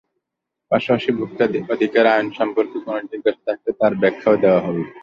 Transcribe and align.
পাশাপাশি 0.71 1.09
ভোক্তা 1.17 1.45
অধিকার 1.73 2.05
আইন 2.13 2.27
সম্পর্কে 2.39 2.77
কোনো 2.85 2.99
জিজ্ঞাসা 3.11 3.41
থাকলে 3.47 3.71
তার 3.79 3.93
ব্যাখ্যাও 4.01 4.41
দেওয়া 4.43 4.61
হবে। 4.65 4.83